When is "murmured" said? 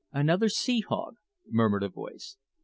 1.47-1.83